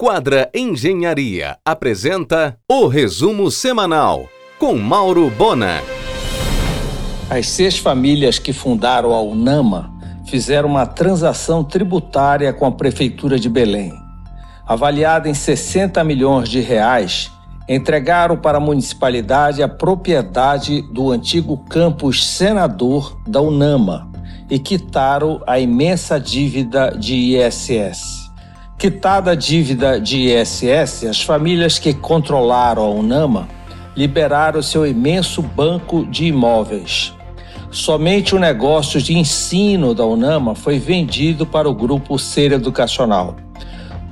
[0.00, 5.82] Quadra Engenharia apresenta o resumo semanal com Mauro Bona.
[7.28, 9.92] As seis famílias que fundaram a UNAMA
[10.24, 13.92] fizeram uma transação tributária com a Prefeitura de Belém.
[14.64, 17.28] Avaliada em 60 milhões de reais,
[17.68, 24.08] entregaram para a municipalidade a propriedade do antigo campus Senador da UNAMA
[24.48, 28.17] e quitaram a imensa dívida de ISS.
[28.78, 33.48] Quitada a dívida de ISS, as famílias que controlaram a UNAMA
[33.96, 37.12] liberaram seu imenso banco de imóveis.
[37.72, 43.34] Somente o negócio de ensino da UNAMA foi vendido para o grupo Ser Educacional.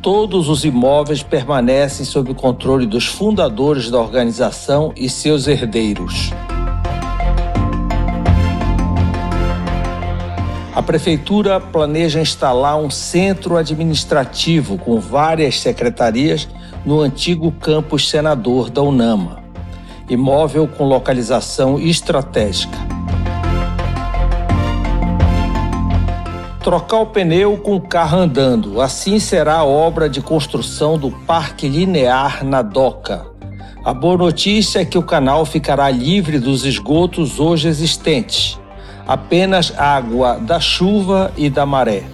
[0.03, 6.33] Todos os imóveis permanecem sob o controle dos fundadores da organização e seus herdeiros.
[10.77, 16.47] A prefeitura planeja instalar um centro administrativo com várias secretarias
[16.85, 19.43] no antigo campus senador da UNAMA,
[20.07, 22.77] imóvel com localização estratégica.
[26.63, 31.67] Trocar o pneu com o carro andando, assim será a obra de construção do Parque
[31.67, 33.25] Linear na Doca.
[33.83, 38.59] A boa notícia é que o canal ficará livre dos esgotos hoje existentes
[39.07, 42.05] apenas água da chuva e da maré.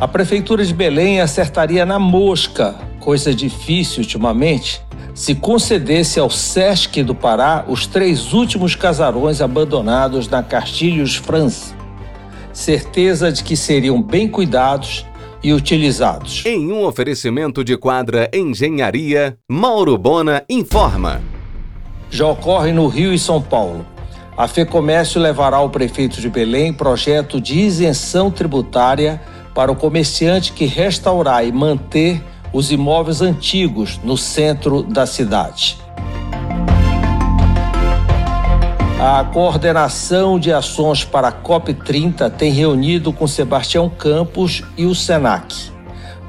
[0.00, 4.82] A Prefeitura de Belém acertaria na mosca, coisa difícil ultimamente,
[5.14, 11.72] se concedesse ao Sesc do Pará os três últimos casarões abandonados na Castilhos France.
[12.52, 15.06] Certeza de que seriam bem cuidados
[15.42, 16.44] e utilizados.
[16.44, 21.20] Em um oferecimento de quadra Engenharia, Mauro Bona informa.
[22.10, 23.86] Já ocorre no Rio e São Paulo.
[24.36, 29.22] A FEComércio levará ao prefeito de Belém projeto de isenção tributária
[29.54, 32.20] para o comerciante que restaurar e manter
[32.52, 35.78] os imóveis antigos no centro da cidade.
[39.00, 45.73] A coordenação de ações para a COP30 tem reunido com Sebastião Campos e o SENAC.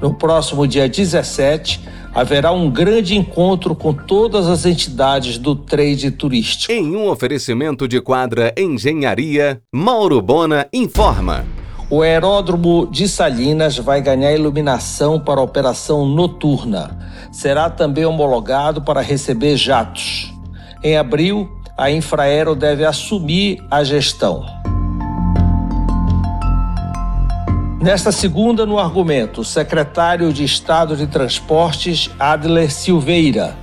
[0.06, 1.82] No próximo dia 17,
[2.14, 6.72] haverá um grande encontro com todas as entidades do trade turístico.
[6.72, 11.44] Em um oferecimento de quadra Engenharia, Mauro Bona informa.
[11.90, 16.96] O aeródromo de Salinas vai ganhar iluminação para operação noturna.
[17.32, 20.32] Será também homologado para receber jatos.
[20.84, 24.46] Em abril, a Infraero deve assumir a gestão.
[27.86, 33.56] Nesta segunda, no argumento, o secretário de Estado de Transportes, Adler Silveira,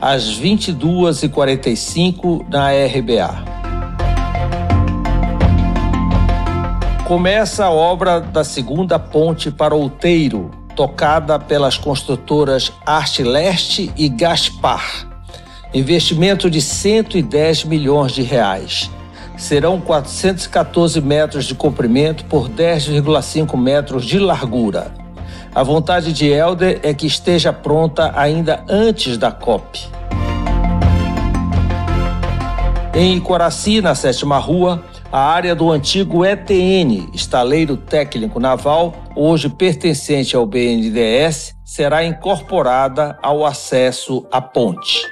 [0.00, 3.44] às 22h45 na RBA.
[7.06, 15.06] Começa a obra da segunda ponte para Outeiro, tocada pelas construtoras Arte Leste e Gaspar.
[15.72, 18.90] Investimento de 110 milhões de reais
[19.38, 24.92] serão 414 metros de comprimento por 10,5 metros de largura.
[25.54, 29.88] A vontade de Helder é que esteja pronta ainda antes da COP.
[32.94, 40.34] Em Icoraci, na sétima rua, a área do antigo ETN, Estaleiro Técnico Naval, hoje pertencente
[40.34, 45.02] ao BNDES, será incorporada ao acesso à ponte.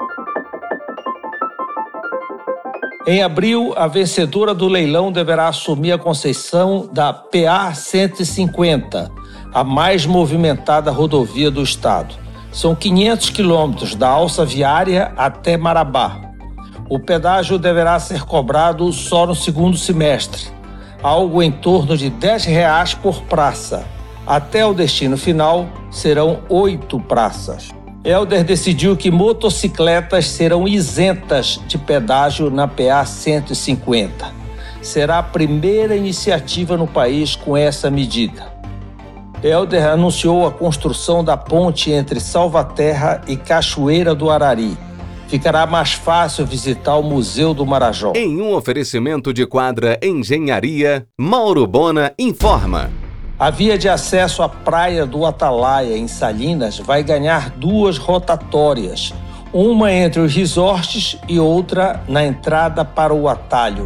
[3.08, 9.12] Em abril, a vencedora do leilão deverá assumir a concessão da PA 150,
[9.54, 12.16] a mais movimentada rodovia do estado.
[12.50, 16.20] São 500 quilômetros da alça viária até Marabá.
[16.90, 20.48] O pedágio deverá ser cobrado só no segundo semestre,
[21.00, 23.84] algo em torno de 10 reais por praça.
[24.26, 27.68] Até o destino final, serão oito praças.
[28.06, 34.32] Helder decidiu que motocicletas serão isentas de pedágio na PA 150.
[34.80, 38.54] Será a primeira iniciativa no país com essa medida.
[39.42, 44.78] Helder anunciou a construção da ponte entre Salvaterra e Cachoeira do Arari.
[45.26, 48.12] Ficará mais fácil visitar o Museu do Marajó.
[48.14, 52.88] Em um oferecimento de quadra Engenharia, Mauro Bona informa.
[53.38, 59.12] A via de acesso à praia do Atalaia, em Salinas, vai ganhar duas rotatórias,
[59.52, 63.84] uma entre os resorts e outra na entrada para o atalho.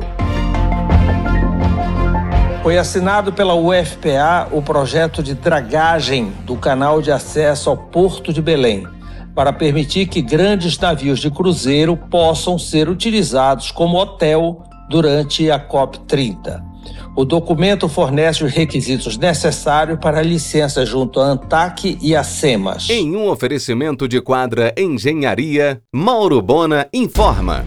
[2.63, 8.41] Foi assinado pela UFPA o projeto de dragagem do canal de acesso ao Porto de
[8.41, 8.87] Belém,
[9.35, 16.70] para permitir que grandes navios de cruzeiro possam ser utilizados como hotel durante a COP30.
[17.17, 22.89] O documento fornece os requisitos necessários para a licença junto à ANTAC e à SEMAS.
[22.89, 27.67] Em um oferecimento de quadra Engenharia, Mauro Bona informa.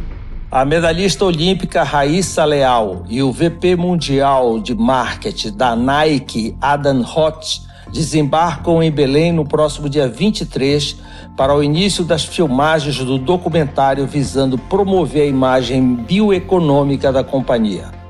[0.49, 7.61] A medalhista olímpica Raíssa Leal e o VP Mundial de Marketing da Nike, Adam Hott,
[7.91, 10.95] desembarcam em Belém no próximo dia 23
[11.35, 18.02] para o início das filmagens do documentário visando promover a imagem bioeconômica da companhia.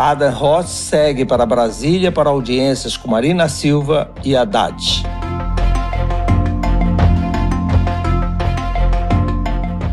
[0.00, 5.04] Adam Roth segue para Brasília para audiências com Marina Silva e Haddad.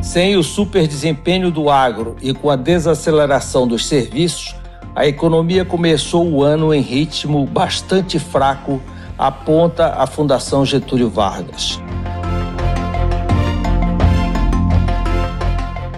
[0.01, 4.56] Sem o super desempenho do agro e com a desaceleração dos serviços,
[4.95, 8.81] a economia começou o ano em ritmo bastante fraco,
[9.18, 11.81] aponta a Fundação Getúlio Vargas.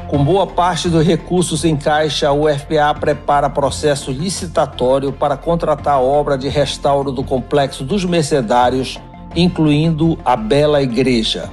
[0.09, 5.99] Com boa parte dos recursos em caixa, a UFPA prepara processo licitatório para contratar a
[5.99, 8.99] obra de restauro do Complexo dos Mercedários,
[9.35, 11.47] incluindo a Bela Igreja.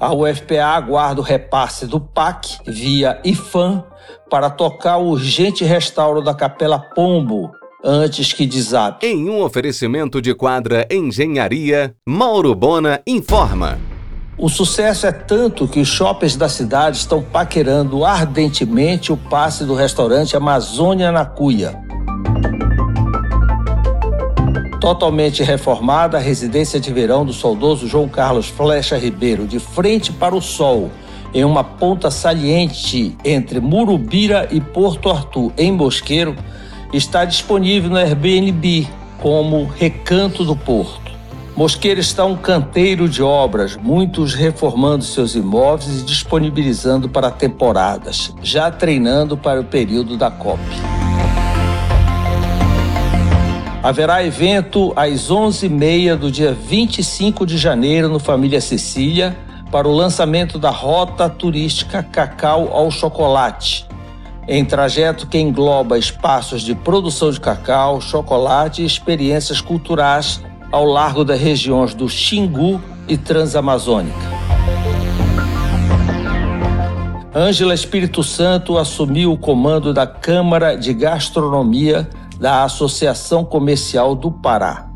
[0.00, 3.84] A UFPA aguarda o repasse do PAC via IFAM
[4.28, 7.52] para tocar o urgente restauro da Capela Pombo,
[7.84, 9.06] antes que desabe.
[9.06, 13.78] Em um oferecimento de quadra Engenharia, Mauro Bona informa.
[14.38, 19.74] O sucesso é tanto que os shoppers da cidade estão paquerando ardentemente o passe do
[19.74, 21.78] restaurante Amazônia na Cuia.
[24.80, 30.34] Totalmente reformada, a residência de verão do saudoso João Carlos Flecha Ribeiro, de frente para
[30.34, 30.90] o sol,
[31.34, 36.34] em uma ponta saliente entre Murubira e Porto Arthur, em Mosqueiro,
[36.92, 38.88] está disponível no Airbnb
[39.20, 41.01] como Recanto do Porto.
[41.54, 48.70] Mosqueira está um canteiro de obras, muitos reformando seus imóveis e disponibilizando para temporadas, já
[48.70, 50.62] treinando para o período da COP.
[53.82, 59.36] Haverá evento às 11h30 do dia 25 de janeiro no Família Cecília
[59.70, 63.86] para o lançamento da Rota Turística Cacau ao Chocolate,
[64.48, 70.40] em trajeto que engloba espaços de produção de cacau, chocolate e experiências culturais
[70.72, 74.32] ao largo das regiões do Xingu e Transamazônica.
[77.34, 82.08] Ângela Espírito Santo assumiu o comando da Câmara de Gastronomia
[82.38, 84.88] da Associação Comercial do Pará.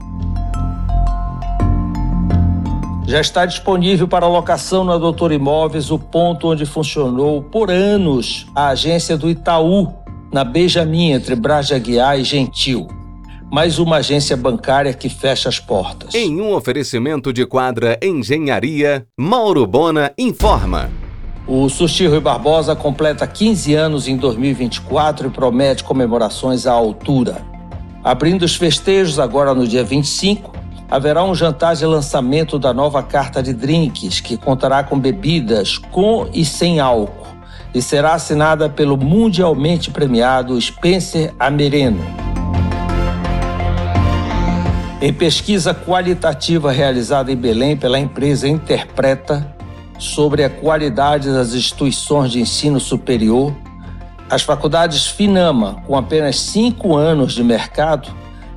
[3.06, 8.68] Já está disponível para locação na Doutor Imóveis o ponto onde funcionou por anos a
[8.68, 9.94] agência do Itaú,
[10.32, 12.88] na Benjamin, entre Braja e Gentil
[13.50, 16.14] mais uma agência bancária que fecha as portas.
[16.14, 20.90] Em um oferecimento de quadra Engenharia, Mauro Bona informa.
[21.46, 27.40] O Sushi Rui Barbosa completa 15 anos em 2024 e promete comemorações à altura.
[28.02, 30.52] Abrindo os festejos agora no dia 25,
[30.90, 36.28] haverá um jantar de lançamento da nova carta de drinks, que contará com bebidas com
[36.32, 37.26] e sem álcool,
[37.72, 42.25] e será assinada pelo mundialmente premiado Spencer Amereno.
[45.06, 49.54] Em pesquisa qualitativa realizada em Belém pela empresa Interpreta
[50.00, 53.54] sobre a qualidade das instituições de ensino superior,
[54.28, 58.08] as faculdades Finama, com apenas cinco anos de mercado,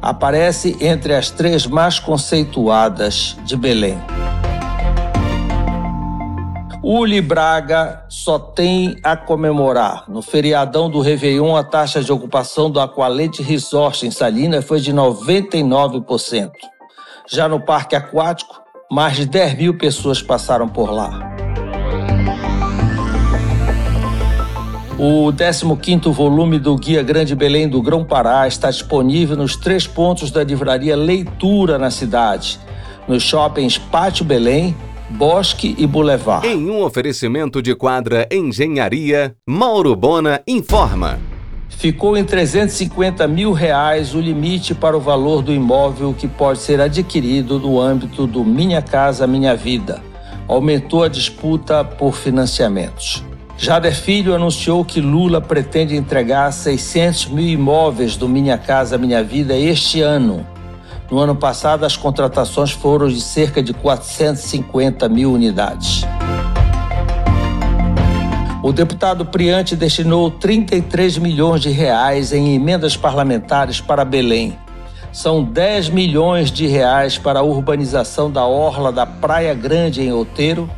[0.01, 3.99] aparece entre as três mais conceituadas de Belém.
[6.91, 10.05] Uli Braga só tem a comemorar.
[10.07, 14.91] No feriadão do Réveillon, a taxa de ocupação do Aqualete Resort em Salinas foi de
[14.91, 16.49] 99%.
[17.31, 18.59] Já no parque aquático,
[18.91, 21.11] mais de 10 mil pessoas passaram por lá.
[24.97, 30.43] O 15º volume do Guia Grande Belém do Grão-Pará está disponível nos três pontos da
[30.43, 32.59] livraria Leitura na cidade,
[33.07, 34.75] nos shoppings Pátio Belém,
[35.09, 36.47] Bosque e Boulevard.
[36.47, 41.19] Em um oferecimento de quadra Engenharia, Mauro Bona informa.
[41.67, 46.79] Ficou em 350 mil reais o limite para o valor do imóvel que pode ser
[46.79, 50.03] adquirido no âmbito do Minha Casa Minha Vida.
[50.47, 53.23] Aumentou a disputa por financiamentos.
[53.57, 59.55] Jader Filho anunciou que Lula pretende entregar 600 mil imóveis do Minha Casa Minha Vida
[59.57, 60.45] este ano
[61.11, 66.05] no ano passado, as contratações foram de cerca de 450 mil unidades.
[68.61, 74.57] O deputado Priante destinou 33 milhões de reais em emendas parlamentares para Belém.
[75.11, 80.69] São 10 milhões de reais para a urbanização da orla da Praia Grande em Outeiro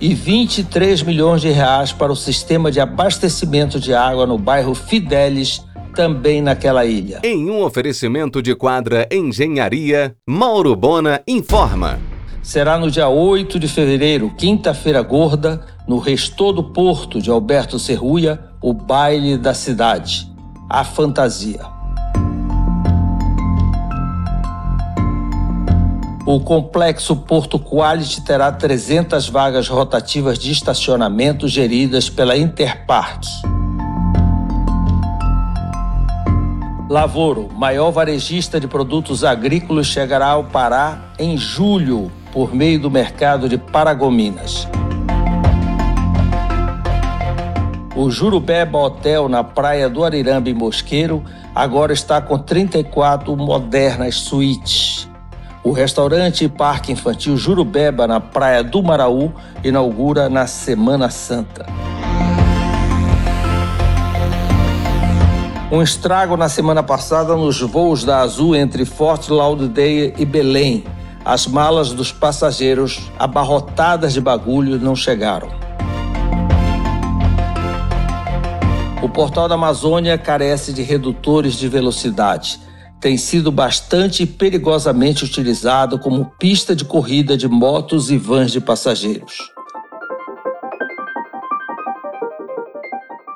[0.00, 5.64] e 23 milhões de reais para o sistema de abastecimento de água no bairro Fidelis,
[5.94, 7.20] também naquela ilha.
[7.22, 11.98] Em um oferecimento de quadra Engenharia, Mauro Bona informa.
[12.42, 18.40] Será no dia 8 de fevereiro, quinta-feira gorda, no Restor do Porto de Alberto Serruia,
[18.60, 20.28] o baile da cidade,
[20.68, 21.60] a fantasia.
[26.24, 33.24] O complexo Porto Quality terá 300 vagas rotativas de estacionamento geridas pela Interpark.
[36.92, 43.48] Lavoro, maior varejista de produtos agrícolas, chegará ao Pará em julho por meio do mercado
[43.48, 44.68] de Paragominas.
[47.96, 55.08] O Jurubeba Hotel na praia do Ariramba em Mosqueiro agora está com 34 modernas suítes.
[55.64, 59.32] O restaurante e parque infantil Jurubeba, na Praia do Maraú,
[59.64, 61.64] inaugura na Semana Santa.
[65.72, 70.84] Um estrago na semana passada nos voos da Azul entre Fort Lauderdale e Belém.
[71.24, 75.48] As malas dos passageiros, abarrotadas de bagulho, não chegaram.
[79.02, 82.60] O portal da Amazônia carece de redutores de velocidade
[83.00, 89.38] tem sido bastante perigosamente utilizado como pista de corrida de motos e vans de passageiros.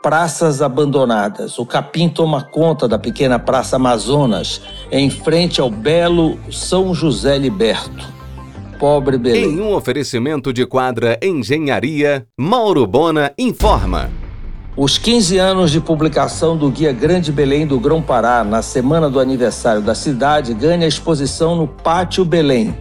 [0.06, 1.58] Praças abandonadas.
[1.58, 8.06] O capim toma conta da pequena Praça Amazonas, em frente ao belo São José Liberto.
[8.78, 9.46] Pobre Belém.
[9.46, 14.08] Em um oferecimento de quadra Engenharia, Mauro Bona informa.
[14.76, 19.82] Os 15 anos de publicação do Guia Grande Belém do Grão-Pará na semana do aniversário
[19.82, 22.72] da cidade ganha exposição no Pátio Belém.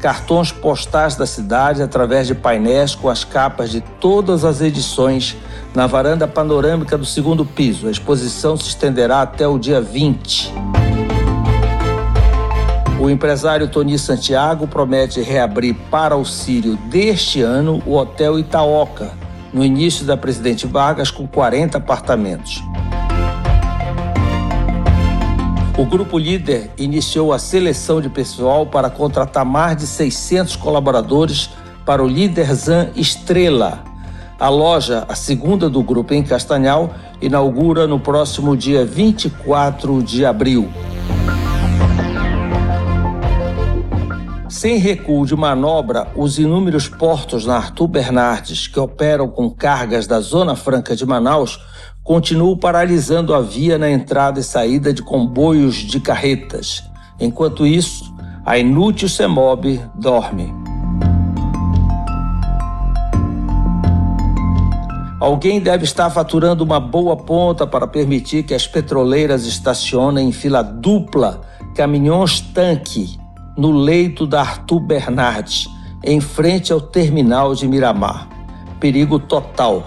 [0.00, 5.36] Cartões postais da cidade através de painéis com as capas de todas as edições
[5.74, 7.88] na varanda panorâmica do segundo piso.
[7.88, 10.52] A exposição se estenderá até o dia 20.
[13.00, 19.12] O empresário Tony Santiago promete reabrir para auxílio deste ano o Hotel Itaoca,
[19.52, 22.62] no início da Presidente Vargas, com 40 apartamentos.
[25.76, 31.50] O grupo líder iniciou a seleção de pessoal para contratar mais de 600 colaboradores
[31.84, 33.82] para o Líder Zan Estrela.
[34.38, 40.68] A loja, a segunda do grupo em Castanhal, inaugura no próximo dia 24 de abril.
[44.64, 50.18] Sem recuo de manobra, os inúmeros portos na Arthur Bernardes que operam com cargas da
[50.20, 51.60] Zona Franca de Manaus
[52.02, 56.82] continuam paralisando a via na entrada e saída de comboios de carretas.
[57.20, 58.10] Enquanto isso,
[58.42, 60.50] a inútil CEMOB dorme.
[65.20, 70.62] Alguém deve estar faturando uma boa ponta para permitir que as petroleiras estacionem em fila
[70.62, 71.42] dupla
[71.74, 73.22] caminhões tanque
[73.56, 75.68] no leito da Arthur Bernardes,
[76.02, 78.28] em frente ao terminal de Miramar.
[78.80, 79.84] Perigo total.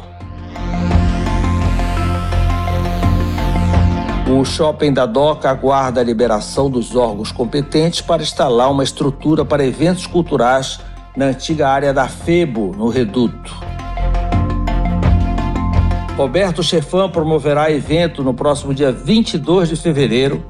[4.30, 9.66] O shopping da DOCA aguarda a liberação dos órgãos competentes para instalar uma estrutura para
[9.66, 10.80] eventos culturais
[11.16, 13.56] na antiga área da FEBO, no Reduto.
[16.18, 20.44] Roberto Chefan promoverá evento no próximo dia 22 de fevereiro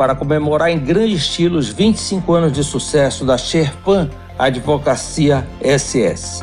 [0.00, 6.42] para comemorar em grande estilo os 25 anos de sucesso da Sherpan Advocacia SS.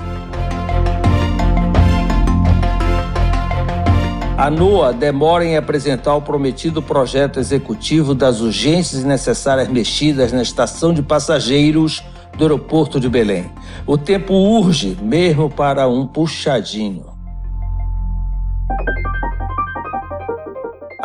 [4.37, 10.93] A NOA demora em apresentar o prometido projeto executivo das urgências necessárias mexidas na estação
[10.93, 12.03] de passageiros
[12.37, 13.51] do aeroporto de Belém.
[13.87, 17.16] O tempo urge mesmo para um puxadinho.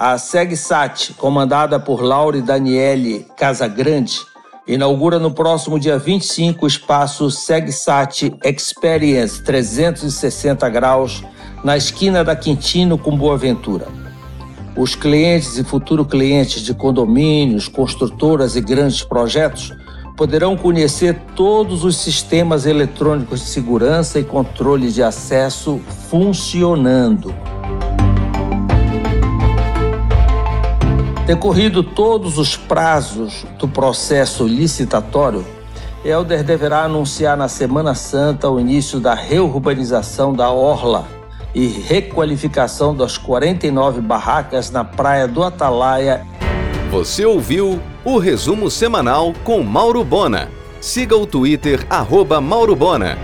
[0.05, 4.19] A SegSat, comandada por Laure Daniele Casagrande,
[4.67, 11.23] inaugura no próximo dia 25 o espaço SegSat Experience 360 graus
[11.63, 13.87] na esquina da Quintino com Boa Ventura.
[14.77, 19.73] Os clientes e futuros clientes de condomínios, construtoras e grandes projetos
[20.17, 25.81] poderão conhecer todos os sistemas eletrônicos de segurança e controle de acesso
[26.11, 27.52] funcionando.
[31.27, 35.47] Decorrido todos os prazos do processo licitatório,
[36.05, 41.07] Helder deverá anunciar na Semana Santa o início da reurbanização da Orla
[41.55, 46.27] e requalificação das 49 barracas na praia do Atalaia.
[46.91, 50.49] Você ouviu o resumo semanal com Mauro Bona.
[50.81, 53.17] Siga o Twitter, arroba Mauro Bona.